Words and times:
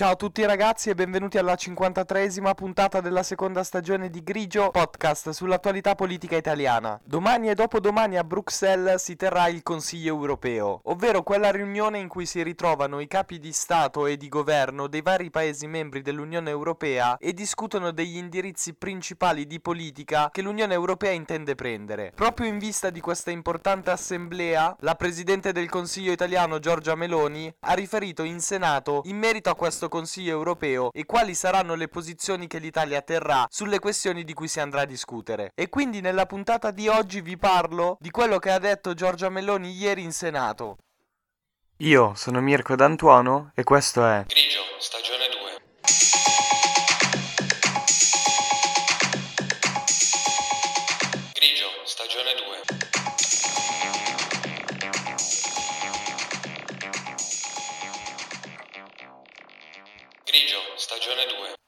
Ciao 0.00 0.12
a 0.12 0.16
tutti 0.16 0.42
ragazzi 0.46 0.88
e 0.88 0.94
benvenuti 0.94 1.36
alla 1.36 1.52
53esima 1.52 2.54
puntata 2.54 3.02
della 3.02 3.22
seconda 3.22 3.62
stagione 3.62 4.08
di 4.08 4.22
Grigio, 4.22 4.70
podcast 4.70 5.28
sull'attualità 5.28 5.94
politica 5.94 6.36
italiana. 6.36 6.98
Domani 7.04 7.50
e 7.50 7.54
dopodomani 7.54 8.16
a 8.16 8.24
Bruxelles 8.24 9.02
si 9.02 9.14
terrà 9.14 9.48
il 9.48 9.62
Consiglio 9.62 10.14
europeo, 10.14 10.80
ovvero 10.84 11.22
quella 11.22 11.50
riunione 11.50 11.98
in 11.98 12.08
cui 12.08 12.24
si 12.24 12.42
ritrovano 12.42 13.00
i 13.00 13.08
capi 13.08 13.38
di 13.38 13.52
Stato 13.52 14.06
e 14.06 14.16
di 14.16 14.30
governo 14.30 14.86
dei 14.86 15.02
vari 15.02 15.28
Paesi 15.28 15.66
membri 15.66 16.00
dell'Unione 16.00 16.48
Europea 16.48 17.18
e 17.18 17.34
discutono 17.34 17.90
degli 17.90 18.16
indirizzi 18.16 18.72
principali 18.72 19.46
di 19.46 19.60
politica 19.60 20.30
che 20.32 20.40
l'Unione 20.40 20.72
Europea 20.72 21.10
intende 21.10 21.54
prendere. 21.54 22.12
Proprio 22.14 22.46
in 22.46 22.56
vista 22.58 22.88
di 22.88 23.00
questa 23.00 23.32
importante 23.32 23.90
assemblea, 23.90 24.74
la 24.80 24.94
Presidente 24.94 25.52
del 25.52 25.68
Consiglio 25.68 26.12
italiano 26.12 26.58
Giorgia 26.58 26.94
Meloni 26.94 27.54
ha 27.60 27.74
riferito 27.74 28.22
in 28.22 28.40
Senato 28.40 29.02
in 29.04 29.18
merito 29.18 29.50
a 29.50 29.54
questo 29.54 29.88
Consiglio 29.90 30.30
europeo 30.30 30.90
e 30.92 31.04
quali 31.04 31.34
saranno 31.34 31.74
le 31.74 31.88
posizioni 31.88 32.46
che 32.46 32.58
l'Italia 32.58 33.02
terrà 33.02 33.44
sulle 33.50 33.78
questioni 33.78 34.24
di 34.24 34.32
cui 34.32 34.48
si 34.48 34.58
andrà 34.58 34.80
a 34.80 34.86
discutere. 34.86 35.52
E 35.54 35.68
quindi 35.68 36.00
nella 36.00 36.24
puntata 36.24 36.70
di 36.70 36.88
oggi 36.88 37.20
vi 37.20 37.36
parlo 37.36 37.98
di 38.00 38.10
quello 38.10 38.38
che 38.38 38.50
ha 38.50 38.58
detto 38.58 38.94
Giorgia 38.94 39.28
Meloni 39.28 39.72
ieri 39.72 40.02
in 40.02 40.12
Senato. 40.12 40.78
Io 41.78 42.14
sono 42.14 42.40
Mirko 42.40 42.74
D'Antuono 42.74 43.52
e 43.54 43.64
questo 43.64 44.06
è 44.06 44.24
Grigio, 44.26 44.60
stagione 44.78 45.28
2. 45.28 46.29
Grigio, 60.50 60.76
stagione 60.76 61.26
2. 61.26 61.59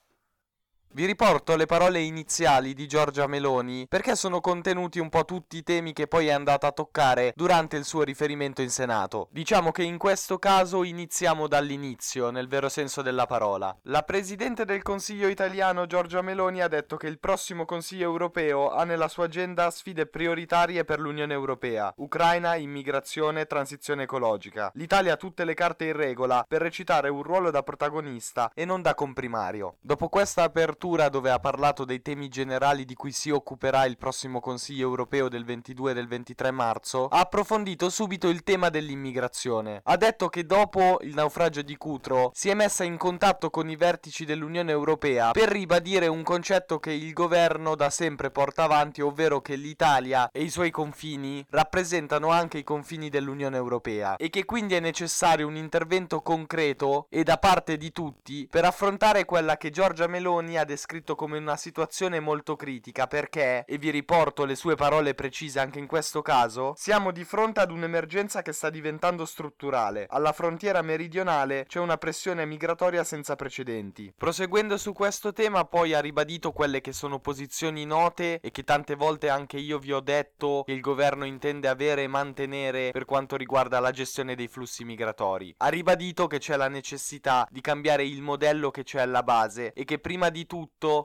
Vi 0.94 1.06
riporto 1.06 1.56
le 1.56 1.64
parole 1.64 2.00
iniziali 2.00 2.74
di 2.74 2.86
Giorgia 2.86 3.26
Meloni 3.26 3.86
perché 3.88 4.14
sono 4.14 4.42
contenuti 4.42 4.98
un 4.98 5.08
po' 5.08 5.24
tutti 5.24 5.56
i 5.56 5.62
temi 5.62 5.94
che 5.94 6.06
poi 6.06 6.26
è 6.26 6.32
andata 6.32 6.66
a 6.66 6.72
toccare 6.72 7.32
durante 7.34 7.78
il 7.78 7.86
suo 7.86 8.02
riferimento 8.02 8.60
in 8.60 8.68
Senato. 8.68 9.28
Diciamo 9.30 9.70
che 9.70 9.84
in 9.84 9.96
questo 9.96 10.38
caso 10.38 10.84
iniziamo 10.84 11.48
dall'inizio, 11.48 12.28
nel 12.28 12.46
vero 12.46 12.68
senso 12.68 13.00
della 13.00 13.24
parola. 13.24 13.74
La 13.84 14.02
Presidente 14.02 14.66
del 14.66 14.82
Consiglio 14.82 15.28
italiano 15.28 15.86
Giorgia 15.86 16.20
Meloni 16.20 16.60
ha 16.60 16.68
detto 16.68 16.98
che 16.98 17.06
il 17.06 17.18
prossimo 17.18 17.64
Consiglio 17.64 18.10
europeo 18.10 18.70
ha 18.70 18.84
nella 18.84 19.08
sua 19.08 19.24
agenda 19.24 19.70
sfide 19.70 20.04
prioritarie 20.04 20.84
per 20.84 21.00
l'Unione 21.00 21.32
Europea, 21.32 21.90
Ucraina, 21.96 22.56
immigrazione, 22.56 23.46
transizione 23.46 24.02
ecologica. 24.02 24.70
L'Italia 24.74 25.14
ha 25.14 25.16
tutte 25.16 25.46
le 25.46 25.54
carte 25.54 25.86
in 25.86 25.96
regola 25.96 26.44
per 26.46 26.60
recitare 26.60 27.08
un 27.08 27.22
ruolo 27.22 27.50
da 27.50 27.62
protagonista 27.62 28.50
e 28.52 28.66
non 28.66 28.82
da 28.82 28.94
comprimario. 28.94 29.76
Dopo 29.80 30.10
questa 30.10 30.42
apertura 30.42 30.80
dove 30.82 31.30
ha 31.30 31.38
parlato 31.38 31.84
dei 31.84 32.02
temi 32.02 32.28
generali 32.28 32.84
di 32.84 32.94
cui 32.94 33.12
si 33.12 33.30
occuperà 33.30 33.84
il 33.84 33.96
prossimo 33.96 34.40
Consiglio 34.40 34.88
europeo 34.88 35.28
del 35.28 35.44
22 35.44 35.92
e 35.92 35.94
del 35.94 36.08
23 36.08 36.50
marzo, 36.50 37.06
ha 37.06 37.20
approfondito 37.20 37.88
subito 37.88 38.28
il 38.28 38.42
tema 38.42 38.68
dell'immigrazione. 38.68 39.80
Ha 39.84 39.96
detto 39.96 40.28
che 40.28 40.44
dopo 40.44 40.98
il 41.02 41.14
naufragio 41.14 41.62
di 41.62 41.76
Cutro 41.76 42.32
si 42.34 42.48
è 42.48 42.54
messa 42.54 42.82
in 42.82 42.96
contatto 42.96 43.48
con 43.48 43.70
i 43.70 43.76
vertici 43.76 44.24
dell'Unione 44.24 44.72
Europea 44.72 45.30
per 45.30 45.50
ribadire 45.50 46.08
un 46.08 46.24
concetto 46.24 46.80
che 46.80 46.90
il 46.90 47.12
governo 47.12 47.76
da 47.76 47.88
sempre 47.88 48.32
porta 48.32 48.64
avanti, 48.64 49.00
ovvero 49.00 49.40
che 49.40 49.54
l'Italia 49.54 50.30
e 50.32 50.42
i 50.42 50.50
suoi 50.50 50.72
confini 50.72 51.46
rappresentano 51.50 52.30
anche 52.30 52.58
i 52.58 52.64
confini 52.64 53.08
dell'Unione 53.08 53.56
Europea 53.56 54.16
e 54.16 54.30
che 54.30 54.44
quindi 54.44 54.74
è 54.74 54.80
necessario 54.80 55.46
un 55.46 55.54
intervento 55.54 56.22
concreto 56.22 57.06
e 57.08 57.22
da 57.22 57.38
parte 57.38 57.76
di 57.76 57.92
tutti 57.92 58.48
per 58.50 58.64
affrontare 58.64 59.24
quella 59.24 59.56
che 59.56 59.70
Giorgia 59.70 60.08
Meloni 60.08 60.58
ha 60.58 60.64
descritto 60.72 61.14
come 61.14 61.36
una 61.36 61.56
situazione 61.56 62.18
molto 62.18 62.56
critica 62.56 63.06
perché, 63.06 63.64
e 63.66 63.76
vi 63.76 63.90
riporto 63.90 64.46
le 64.46 64.54
sue 64.54 64.74
parole 64.74 65.14
precise 65.14 65.60
anche 65.60 65.78
in 65.78 65.86
questo 65.86 66.22
caso, 66.22 66.72
siamo 66.76 67.10
di 67.10 67.24
fronte 67.24 67.60
ad 67.60 67.70
un'emergenza 67.70 68.40
che 68.40 68.52
sta 68.52 68.70
diventando 68.70 69.26
strutturale. 69.26 70.06
Alla 70.08 70.32
frontiera 70.32 70.80
meridionale 70.80 71.66
c'è 71.68 71.78
una 71.78 71.98
pressione 71.98 72.46
migratoria 72.46 73.04
senza 73.04 73.36
precedenti. 73.36 74.14
Proseguendo 74.16 74.78
su 74.78 74.94
questo 74.94 75.34
tema 75.34 75.66
poi 75.66 75.92
ha 75.92 76.00
ribadito 76.00 76.52
quelle 76.52 76.80
che 76.80 76.92
sono 76.92 77.18
posizioni 77.18 77.84
note 77.84 78.40
e 78.40 78.50
che 78.50 78.64
tante 78.64 78.94
volte 78.94 79.28
anche 79.28 79.58
io 79.58 79.78
vi 79.78 79.92
ho 79.92 80.00
detto 80.00 80.62
che 80.64 80.72
il 80.72 80.80
governo 80.80 81.26
intende 81.26 81.68
avere 81.68 82.04
e 82.04 82.08
mantenere 82.08 82.90
per 82.92 83.04
quanto 83.04 83.36
riguarda 83.36 83.78
la 83.78 83.90
gestione 83.90 84.34
dei 84.34 84.48
flussi 84.48 84.84
migratori. 84.84 85.54
Ha 85.58 85.68
ribadito 85.68 86.26
che 86.26 86.38
c'è 86.38 86.56
la 86.56 86.68
necessità 86.68 87.46
di 87.50 87.60
cambiare 87.60 88.06
il 88.06 88.22
modello 88.22 88.70
che 88.70 88.84
c'è 88.84 89.00
alla 89.00 89.22
base 89.22 89.74
e 89.74 89.84
che 89.84 89.98
prima 89.98 90.30
di 90.30 90.46
tutto 90.46 90.60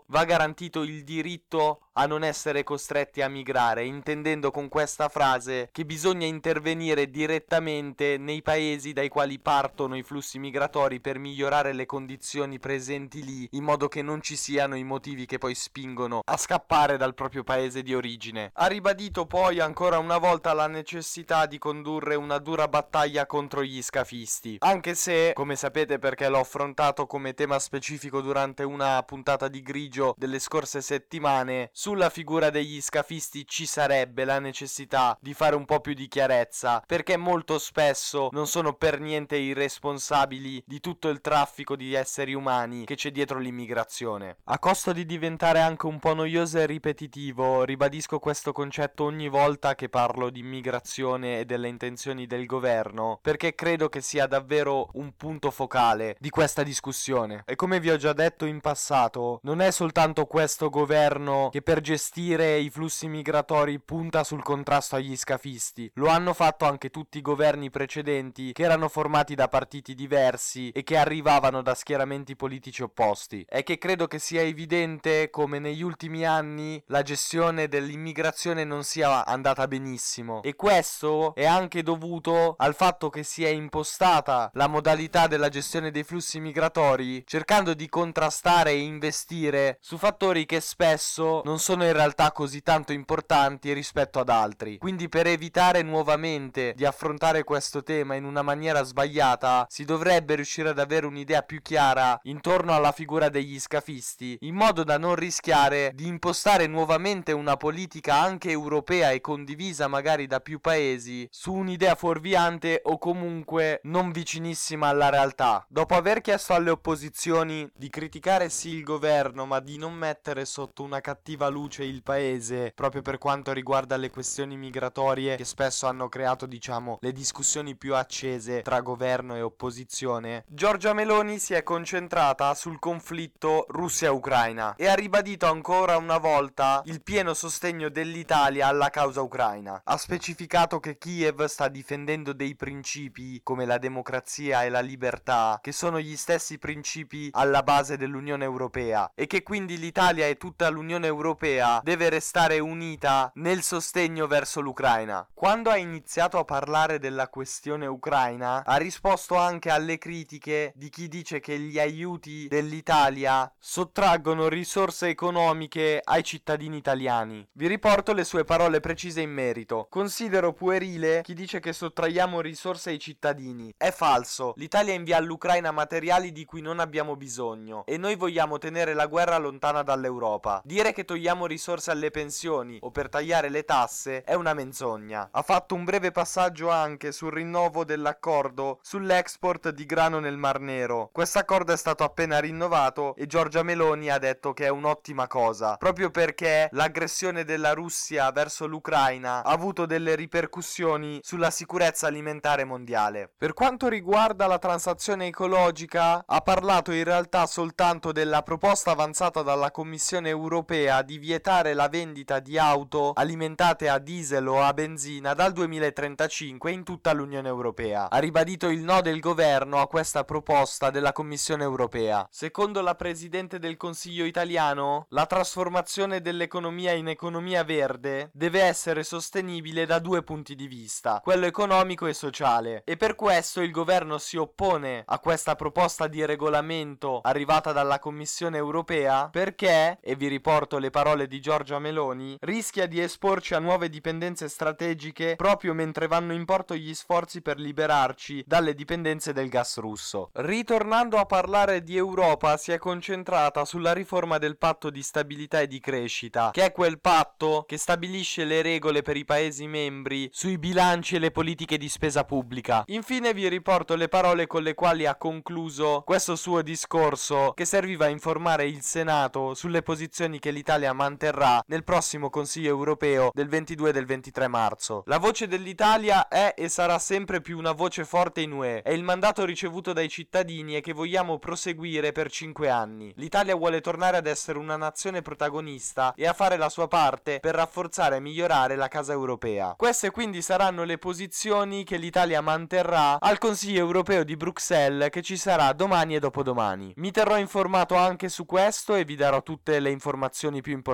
va 0.08 0.26
garantito 0.26 0.84
il 0.84 1.04
diritto 1.04 1.87
a 2.00 2.06
non 2.06 2.24
essere 2.24 2.64
costretti 2.64 3.22
a 3.22 3.28
migrare, 3.28 3.84
intendendo 3.84 4.52
con 4.52 4.70
questa 4.70 5.10
frase 5.10 5.70
che 5.72 5.84
bisogna 5.84 6.28
intervenire 6.28 7.10
direttamente 7.10 8.18
nei 8.18 8.44
paesi 8.44 8.94
dai 8.94 9.10
quali 9.10 9.40
partono 9.40 9.98
i 9.98 10.04
flussi 10.04 10.38
migratori 10.38 11.00
per 11.00 11.18
migliorare 11.18 11.74
le 11.74 11.88
condizioni 11.88 12.60
presenti 12.60 13.24
lì, 13.24 13.48
in 13.52 13.64
modo 13.64 13.88
che 13.88 14.04
non 14.04 14.22
ci 14.22 14.36
siano 14.36 14.76
i 14.76 14.84
motivi 14.84 15.26
che 15.26 15.40
poi 15.40 15.56
spingono 15.56 16.22
a 16.24 16.38
scappare 16.38 16.98
dal 16.98 17.16
proprio 17.16 17.44
paese 17.44 17.82
di 17.82 17.96
origine. 17.96 18.52
Ha 18.54 18.68
ribadito 18.68 19.26
poi 19.26 19.60
ancora 19.60 19.98
una 19.98 20.20
volta 20.20 20.54
la 20.54 20.68
necessità 20.68 21.48
di 21.48 21.58
condurre 21.58 22.14
una 22.14 22.38
dura 22.38 22.68
battaglia 22.68 23.26
contro 23.26 23.64
gli 23.64 23.82
scafisti, 23.82 24.58
anche 24.60 24.94
se, 24.94 25.32
come 25.34 25.56
sapete 25.56 25.98
perché 25.98 26.30
l'ho 26.30 26.40
affrontato 26.40 27.08
come 27.08 27.34
tema 27.34 27.58
specifico 27.58 28.22
durante 28.22 28.62
una 28.62 29.02
puntata 29.02 29.48
di 29.48 29.64
grigio 29.64 30.14
delle 30.16 30.38
scorse 30.38 30.82
settimane, 30.82 31.72
sulla 31.88 32.10
figura 32.10 32.50
degli 32.50 32.82
scafisti 32.82 33.48
ci 33.48 33.66
sarebbe 33.66 34.26
la 34.26 34.40
necessità 34.40 35.18
di 35.22 35.34
fare 35.34 35.56
un 35.56 35.64
po' 35.64 35.80
più 35.80 35.94
di 35.94 36.10
chiarezza, 36.10 36.84
perché 36.86 37.16
molto 37.16 37.58
spesso 37.60 38.28
non 38.34 38.46
sono 38.46 38.74
per 38.74 39.00
niente 39.00 39.38
irresponsabili 39.38 40.62
di 40.68 40.82
tutto 40.82 41.08
il 41.08 41.22
traffico 41.22 41.78
di 41.78 41.94
esseri 41.94 42.34
umani 42.34 42.84
che 42.84 42.96
c'è 42.96 43.10
dietro 43.10 43.40
l'immigrazione. 43.40 44.40
A 44.44 44.60
costo 44.60 44.92
di 44.92 45.06
diventare 45.06 45.62
anche 45.62 45.86
un 45.86 45.98
po' 46.00 46.14
noioso 46.14 46.58
e 46.58 46.66
ripetitivo, 46.66 47.64
ribadisco 47.64 48.20
questo 48.20 48.52
concetto 48.52 49.06
ogni 49.06 49.30
volta 49.30 49.74
che 49.74 49.88
parlo 49.88 50.30
di 50.30 50.42
immigrazione 50.42 51.40
e 51.40 51.46
delle 51.46 51.70
intenzioni 51.70 52.28
del 52.28 52.46
governo, 52.46 53.18
perché 53.22 53.56
credo 53.56 53.88
che 53.88 54.02
sia 54.02 54.28
davvero 54.28 54.90
un 54.96 55.14
punto 55.16 55.52
focale 55.52 56.18
di 56.20 56.30
questa 56.30 56.64
discussione. 56.64 57.44
E 57.46 57.56
come 57.56 57.80
vi 57.80 57.92
ho 57.92 57.96
già 57.96 58.12
detto 58.12 58.44
in 58.44 58.60
passato, 58.60 59.40
non 59.44 59.62
è 59.62 59.72
soltanto 59.72 60.26
questo 60.26 60.70
governo 60.70 61.48
che 61.50 61.62
per 61.62 61.76
gestire 61.80 62.58
i 62.58 62.70
flussi 62.70 63.08
migratori 63.08 63.80
punta 63.80 64.24
sul 64.24 64.44
contrasto 64.44 64.96
agli 64.96 65.16
scafisti, 65.16 65.90
lo 65.96 66.08
hanno 66.08 66.34
fatto 66.34 66.66
anche 66.66 66.90
tutti 66.90 67.20
i 67.20 67.22
governi 67.22 67.70
precedenti 67.70 68.52
che 68.54 68.64
erano 68.64 68.90
formati 68.90 69.36
da 69.36 69.48
partiti 69.48 69.96
diversi 69.96 70.70
e 70.72 70.84
che 70.84 70.98
arrivavano 70.98 71.62
da 71.62 71.76
schieramenti 71.76 72.36
politici 72.36 72.84
opposti. 72.84 73.46
È 73.48 73.64
che 73.64 73.78
credo 73.78 74.08
che 74.08 74.20
sia 74.20 74.42
evidente 74.42 75.30
come 75.30 75.60
negli 75.60 75.84
ultimi 75.84 76.26
anni 76.26 76.84
la 76.88 77.02
gestione 77.02 77.68
dell'immigrazione 77.68 78.64
non 78.64 78.84
sia 78.84 79.26
andata 79.26 79.68
benissimo 79.68 80.42
e 80.42 80.56
questo 80.56 81.36
è 81.36 81.46
anche 81.46 81.84
dovuto 81.84 82.56
al 82.58 82.76
fatto 82.76 83.10
che 83.10 83.24
si 83.24 83.44
è 83.44 83.50
impostata 83.50 84.50
la 84.54 84.68
modalità 84.68 85.28
della 85.28 85.50
gestione 85.50 85.92
dei 85.92 86.04
flussi 86.04 86.40
migratori 86.40 87.24
cercando 87.26 87.74
di 87.74 87.88
contrastare 87.90 88.72
e 88.72 88.80
investire 88.80 89.78
su 89.82 89.98
fattori 89.98 90.46
che 90.46 90.60
spesso 90.60 91.42
non 91.46 91.60
sono 91.60 91.67
in 91.74 91.94
realtà 91.94 92.32
così 92.32 92.62
tanto 92.62 92.94
importanti 92.94 93.74
rispetto 93.74 94.20
ad 94.20 94.30
altri. 94.30 94.78
Quindi 94.78 95.10
per 95.10 95.28
evitare 95.28 95.82
nuovamente 95.82 96.74
di 96.76 96.86
affrontare 96.86 97.44
questo 97.44 97.84
tema 97.84 98.16
in 98.16 98.24
una 98.24 98.42
maniera 98.42 98.84
sbagliata, 98.84 99.66
si 99.70 99.84
dovrebbe 99.84 100.36
riuscire 100.36 100.70
ad 100.70 100.80
avere 100.80 101.06
un'idea 101.06 101.42
più 101.42 101.62
chiara 101.62 102.18
intorno 102.24 102.74
alla 102.74 102.92
figura 102.92 103.30
degli 103.30 103.60
scafisti, 103.60 104.38
in 104.42 104.56
modo 104.56 104.84
da 104.84 104.98
non 104.98 105.16
rischiare 105.16 105.92
di 105.94 106.08
impostare 106.08 106.68
nuovamente 106.68 107.32
una 107.32 107.58
politica 107.58 108.16
anche 108.20 108.50
europea 108.50 109.12
e 109.12 109.22
condivisa 109.22 109.88
magari 109.88 110.28
da 110.28 110.40
più 110.40 110.60
paesi 110.60 111.28
su 111.30 111.54
un'idea 111.54 111.96
fuorviante 111.96 112.82
o 112.84 112.98
comunque 112.98 113.82
non 113.84 114.12
vicinissima 114.12 114.88
alla 114.88 115.10
realtà. 115.10 115.66
Dopo 115.68 115.96
aver 115.96 116.22
chiesto 116.22 116.54
alle 116.54 116.70
opposizioni 116.70 117.70
di 117.76 117.90
criticare 117.90 118.50
sì 118.50 118.70
il 118.70 118.84
governo, 118.84 119.46
ma 119.46 119.60
di 119.60 119.78
non 119.78 119.94
mettere 119.94 120.46
sotto 120.46 120.84
una 120.84 121.02
cattiva 121.02 121.48
luce 121.48 121.56
luce 121.58 121.84
il 121.84 122.04
paese 122.04 122.72
proprio 122.76 123.02
per 123.02 123.18
quanto 123.18 123.52
riguarda 123.52 123.98
le 123.98 124.12
questioni 124.12 124.56
migratorie 124.58 125.36
che 125.38 125.44
spesso 125.44 125.88
hanno 125.88 126.08
creato, 126.08 126.46
diciamo, 126.46 127.00
le 127.02 127.12
discussioni 127.12 127.76
più 127.76 127.96
accese 127.96 128.62
tra 128.62 128.82
governo 128.82 129.36
e 129.36 129.42
opposizione, 129.42 130.44
Giorgia 130.48 130.94
Meloni 130.94 131.40
si 131.40 131.56
è 131.56 131.64
concentrata 131.64 132.54
sul 132.54 132.78
conflitto 132.78 133.66
Russia-Ucraina 133.70 134.76
e 134.76 134.88
ha 134.88 134.94
ribadito 134.94 135.48
ancora 135.48 135.98
una 135.98 136.20
volta 136.20 136.84
il 136.86 137.02
pieno 137.02 137.34
sostegno 137.34 137.90
dell'Italia 137.90 138.68
alla 138.68 138.92
causa 138.92 139.22
ucraina. 139.22 139.82
Ha 139.84 139.98
specificato 139.98 140.80
che 140.80 141.00
Kiev 141.00 141.46
sta 141.46 141.70
difendendo 141.70 142.34
dei 142.34 142.56
principi 142.56 143.42
come 143.42 143.66
la 143.66 143.80
democrazia 143.80 144.64
e 144.64 144.70
la 144.70 144.82
libertà, 144.82 145.58
che 145.62 145.72
sono 145.72 146.00
gli 146.00 146.16
stessi 146.16 146.60
principi 146.60 147.30
alla 147.32 147.64
base 147.64 147.98
dell'Unione 147.98 148.44
Europea 148.44 149.10
e 149.16 149.26
che 149.26 149.42
quindi 149.42 149.80
l'Italia 149.80 150.28
e 150.28 150.38
tutta 150.38 150.70
l'Unione 150.70 151.08
Europea 151.08 151.37
deve 151.84 152.10
restare 152.10 152.60
unita 152.60 153.32
nel 153.36 153.62
sostegno 153.62 154.28
verso 154.28 154.60
l'Ucraina. 154.60 155.28
Quando 155.34 155.70
ha 155.70 155.78
iniziato 155.78 156.38
a 156.40 156.46
parlare 156.46 157.00
della 157.00 157.28
questione 157.28 157.86
ucraina, 157.86 158.64
ha 158.66 158.76
risposto 158.78 159.36
anche 159.36 159.70
alle 159.70 159.98
critiche 159.98 160.74
di 160.76 160.90
chi 160.90 161.08
dice 161.08 161.40
che 161.40 161.60
gli 161.60 161.80
aiuti 161.80 162.48
dell'Italia 162.48 163.52
sottraggono 163.60 164.48
risorse 164.48 165.08
economiche 165.08 166.02
ai 166.04 166.24
cittadini 166.24 166.78
italiani. 166.78 167.48
Vi 167.54 167.68
riporto 167.68 168.14
le 168.14 168.24
sue 168.24 168.44
parole 168.44 168.80
precise 168.80 169.22
in 169.22 169.32
merito. 169.32 169.88
Considero 169.90 170.54
puerile 170.54 171.22
chi 171.24 171.34
dice 171.34 171.60
che 171.60 171.74
sottraiamo 171.74 172.42
risorse 172.42 172.90
ai 172.90 173.00
cittadini. 173.00 173.74
È 173.78 173.92
falso. 173.92 174.54
L'Italia 174.58 174.94
invia 174.94 175.18
all'Ucraina 175.18 175.72
materiali 175.72 176.32
di 176.32 176.46
cui 176.46 176.62
non 176.62 176.80
abbiamo 176.80 177.16
bisogno 177.16 177.84
e 177.86 177.98
noi 177.98 178.16
vogliamo 178.16 178.58
tenere 178.58 178.94
la 178.94 179.06
guerra 179.06 179.38
lontana 179.38 179.84
dall'Europa. 179.84 180.62
Dire 180.64 180.94
che 180.94 181.06
togliamo 181.06 181.27
risorse 181.46 181.92
alle 181.92 182.12
pensioni 182.12 182.78
o 182.82 182.92
per 182.92 183.10
tagliare 183.10 183.50
le 183.50 183.64
tasse 183.64 184.24
è 184.24 184.34
una 184.34 184.54
menzogna. 184.54 185.30
Ha 185.32 185.42
fatto 185.42 185.76
un 185.76 185.84
breve 185.84 186.12
passaggio 186.12 186.70
anche 186.70 187.12
sul 187.12 187.32
rinnovo 187.32 187.84
dell'accordo 187.84 188.80
sull'export 188.82 189.70
di 189.70 189.86
grano 189.86 190.20
nel 190.20 190.38
Mar 190.38 190.60
Nero. 190.60 191.10
Questo 191.12 191.40
accordo 191.40 191.74
è 191.74 191.78
stato 191.78 192.04
appena 192.04 192.40
rinnovato 192.40 193.16
e 193.16 193.26
Giorgia 193.26 193.64
Meloni 193.64 194.10
ha 194.10 194.18
detto 194.18 194.54
che 194.54 194.66
è 194.66 194.70
un'ottima 194.70 195.28
cosa, 195.28 195.76
proprio 195.76 196.10
perché 196.10 196.70
l'aggressione 196.72 197.44
della 197.44 197.74
Russia 197.74 198.32
verso 198.32 198.66
l'Ucraina 198.66 199.44
ha 199.44 199.52
avuto 199.52 199.86
delle 199.86 200.16
ripercussioni 200.16 201.20
sulla 201.22 201.52
sicurezza 201.52 202.08
alimentare 202.08 202.64
mondiale. 202.64 203.32
Per 203.38 203.54
quanto 203.54 203.88
riguarda 203.88 204.48
la 204.48 204.60
transazione 204.60 205.28
ecologica, 205.28 206.24
ha 206.26 206.42
parlato 206.42 206.92
in 206.92 207.04
realtà 207.04 207.46
soltanto 207.46 208.12
della 208.12 208.44
proposta 208.44 208.92
avanzata 208.92 209.42
dalla 209.42 209.72
Commissione 209.72 210.30
europea 210.30 211.02
di 211.02 211.17
vietare 211.18 211.74
la 211.74 211.90
vendita 211.90 212.40
di 212.40 212.58
auto 212.58 213.12
alimentate 213.14 213.90
a 213.90 213.98
diesel 213.98 214.48
o 214.48 214.62
a 214.62 214.74
benzina 214.74 215.34
dal 215.34 215.54
2035 215.54 216.72
in 216.72 216.84
tutta 216.84 217.14
l'Unione 217.14 217.48
Europea. 217.48 218.10
Ha 218.10 218.18
ribadito 218.20 218.70
il 218.70 218.82
no 218.82 219.02
del 219.02 219.20
governo 219.20 219.80
a 219.80 219.88
questa 219.88 220.24
proposta 220.24 220.90
della 220.90 221.14
Commissione 221.14 221.64
europea. 221.64 222.28
Secondo 222.30 222.82
la 222.82 222.96
Presidente 222.96 223.60
del 223.60 223.78
Consiglio 223.78 224.26
italiano, 224.26 225.06
la 225.10 225.26
trasformazione 225.26 226.22
dell'economia 226.22 226.92
in 226.92 227.08
economia 227.08 227.64
verde 227.64 228.30
deve 228.34 228.62
essere 228.62 229.04
sostenibile 229.04 229.86
da 229.86 230.00
due 230.00 230.24
punti 230.24 230.56
di 230.56 230.68
vista, 230.68 231.20
quello 231.24 231.46
economico 231.46 232.06
e 232.06 232.14
sociale, 232.14 232.82
e 232.86 232.98
per 232.98 233.16
questo 233.16 233.62
il 233.62 233.72
governo 233.72 234.18
si 234.18 234.38
oppone 234.38 235.04
a 235.06 235.20
questa 235.20 235.56
proposta 235.56 236.08
di 236.08 236.26
regolamento 236.26 237.22
arrivata 237.24 237.72
dalla 237.72 238.00
Commissione 238.00 238.58
europea 238.58 239.30
perché, 239.32 239.98
e 240.02 240.16
vi 240.16 240.28
riporto 240.28 240.78
le 240.78 240.90
parole 240.90 241.07
di 241.16 241.40
Giorgia 241.40 241.80
Meloni, 241.80 242.38
rischia 242.42 242.86
di 242.86 243.00
esporci 243.00 243.54
a 243.54 243.60
nuove 243.60 243.90
dipendenze 243.90 244.50
strategiche 244.50 245.36
proprio 245.36 245.74
mentre 245.74 246.08
vanno 246.08 246.34
in 246.34 246.44
porto 246.46 246.76
gli 246.76 246.94
sforzi 246.94 247.42
per 247.42 247.58
liberarci 247.60 248.44
dalle 248.46 248.74
dipendenze 248.74 249.32
del 249.32 249.50
gas 249.50 249.78
russo. 249.78 250.30
Ritornando 250.34 251.18
a 251.18 251.26
parlare 251.26 251.82
di 251.82 251.96
Europa, 251.96 252.58
si 252.58 252.72
è 252.72 252.78
concentrata 252.78 253.64
sulla 253.64 253.94
riforma 253.94 254.38
del 254.38 254.58
patto 254.58 254.90
di 254.90 255.02
stabilità 255.02 255.62
e 255.62 255.68
di 255.68 255.80
crescita, 255.80 256.52
che 256.52 256.66
è 256.66 256.72
quel 256.72 257.00
patto 257.00 257.64
che 257.66 257.78
stabilisce 257.78 258.44
le 258.44 258.62
regole 258.62 259.02
per 259.02 259.16
i 259.16 259.26
Paesi 259.26 259.68
membri 259.68 260.30
sui 260.32 260.58
bilanci 260.58 261.16
e 261.16 261.20
le 261.20 261.32
politiche 261.32 261.78
di 261.78 261.90
spesa 261.90 262.24
pubblica. 262.24 262.84
Infine 262.88 263.34
vi 263.34 263.48
riporto 263.48 263.96
le 263.96 264.08
parole 264.10 264.48
con 264.48 264.64
le 264.64 264.74
quali 264.74 265.06
ha 265.06 265.16
concluso 265.16 266.04
questo 266.06 266.36
suo 266.36 266.62
discorso 266.62 267.54
che 267.54 267.66
serviva 267.66 268.06
a 268.06 268.10
informare 268.10 268.66
il 268.66 268.82
Senato 268.82 269.54
sulle 269.54 269.82
posizioni 269.82 270.40
che 270.40 270.52
l'Italia 270.52 270.94
manterrà 270.98 271.64
nel 271.68 271.84
prossimo 271.84 272.30
Consiglio 272.32 272.70
europeo 272.70 273.30
del 273.32 273.48
22 273.48 273.90
e 273.90 273.94
del 273.94 274.06
23 274.06 274.48
marzo. 274.48 275.04
La 275.06 275.20
voce 275.20 275.48
dell'Italia 275.48 276.28
è 276.28 276.56
e 276.58 276.68
sarà 276.68 276.98
sempre 276.98 277.40
più 277.40 277.58
una 277.58 277.72
voce 277.72 278.04
forte 278.04 278.42
in 278.42 278.52
UE. 278.52 278.82
È 278.82 278.90
il 278.90 279.04
mandato 279.04 279.46
ricevuto 279.46 279.94
dai 279.94 280.10
cittadini 280.10 280.76
e 280.76 280.82
che 280.82 280.94
vogliamo 280.94 281.38
proseguire 281.38 282.12
per 282.12 282.32
cinque 282.32 282.70
anni. 282.70 283.14
L'Italia 283.18 283.56
vuole 283.56 283.80
tornare 283.80 284.18
ad 284.18 284.26
essere 284.26 284.58
una 284.58 284.76
nazione 284.76 285.22
protagonista 285.22 286.14
e 286.16 286.26
a 286.26 286.34
fare 286.34 286.58
la 286.58 286.70
sua 286.70 286.88
parte 286.88 287.40
per 287.40 287.54
rafforzare 287.54 288.16
e 288.16 288.20
migliorare 288.20 288.76
la 288.76 288.88
casa 288.88 289.14
europea. 289.14 289.76
Queste 289.78 290.10
quindi 290.10 290.42
saranno 290.42 290.84
le 290.84 290.98
posizioni 290.98 291.84
che 291.84 291.98
l'Italia 291.98 292.42
manterrà 292.42 293.20
al 293.20 293.38
Consiglio 293.38 293.80
europeo 293.80 294.24
di 294.24 294.36
Bruxelles 294.36 295.10
che 295.12 295.22
ci 295.22 295.38
sarà 295.38 295.72
domani 295.74 296.16
e 296.16 296.20
dopodomani. 296.20 296.94
Mi 296.96 297.12
terrò 297.12 297.38
informato 297.38 297.94
anche 297.94 298.30
su 298.30 298.48
questo 298.48 298.96
e 298.96 299.06
vi 299.06 299.16
darò 299.16 299.44
tutte 299.44 299.80
le 299.80 299.92
informazioni 299.92 300.62
più 300.62 300.72
importanti. 300.72 300.86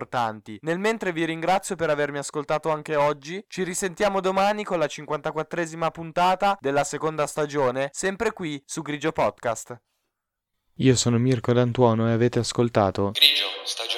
Nel 0.62 0.80
mentre 0.80 1.12
vi 1.12 1.26
ringrazio 1.26 1.76
per 1.76 1.90
avermi 1.90 2.18
ascoltato 2.18 2.70
anche 2.70 2.96
oggi. 2.96 3.44
Ci 3.48 3.64
risentiamo 3.64 4.20
domani 4.20 4.64
con 4.64 4.80
la 4.80 4.86
54esima 4.86 5.92
puntata 5.92 6.58
della 6.60 6.84
seconda 6.84 7.28
stagione, 7.28 7.90
sempre 7.92 8.32
qui 8.32 8.62
su 8.66 8.82
Grigio 8.82 9.12
Podcast. 9.12 9.80
Io 10.78 10.96
sono 10.96 11.20
Mirko 11.20 11.54
D'Antuono 11.54 12.10
e 12.10 12.14
avete 12.14 12.40
ascoltato 12.40 13.12
Grigio, 13.12 13.46
stagione 13.64 13.93